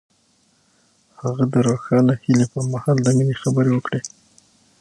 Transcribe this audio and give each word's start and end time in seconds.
هغه 1.21 1.43
د 1.53 1.55
روښانه 1.67 2.13
هیلې 2.23 2.47
پر 2.53 2.63
مهال 2.73 2.97
د 3.01 3.07
مینې 3.17 3.35
خبرې 3.41 3.71
وکړې. 3.73 4.01